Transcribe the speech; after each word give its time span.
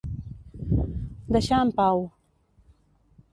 Deixar 1.35 1.59
en 1.67 1.69
pau. 1.81 2.03